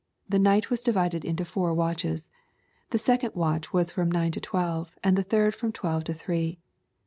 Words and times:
The 0.27 0.39
night 0.39 0.71
was 0.71 0.81
divided 0.81 1.23
into 1.23 1.45
four 1.45 1.75
watches. 1.75 2.31
The 2.89 2.97
second 2.97 3.35
watch 3.35 3.71
was 3.71 3.91
from 3.91 4.09
nine 4.09 4.31
tt 4.31 4.41
twelve, 4.41 4.97
and 5.03 5.15
the 5.15 5.21
third 5.21 5.53
from 5.53 5.71
twelve 5.71 6.05
to 6.05 6.13
three. 6.15 6.59